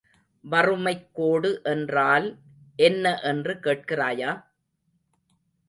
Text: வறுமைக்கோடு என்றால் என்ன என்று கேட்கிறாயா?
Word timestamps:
வறுமைக்கோடு 0.45 1.51
என்றால் 1.63 2.27
என்ன 2.79 3.19
என்று 3.23 3.53
கேட்கிறாயா? 3.63 4.31